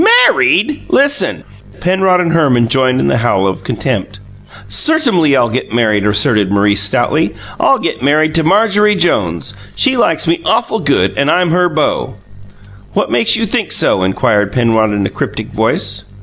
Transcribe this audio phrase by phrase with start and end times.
[0.25, 0.81] "MARRIED!
[0.89, 1.43] Listen!"
[1.79, 4.19] Penrod and Herman joined in the howl of contempt.
[4.67, 7.35] "Certumly I'll get married," asserted Maurice stoutly.
[7.59, 9.53] "I'll get married to Marjorie Jones.
[9.75, 12.15] She likes me awful good, and I'm her beau."
[12.93, 16.05] "What makes you think so?" inquired Penrod in a cryptic voice.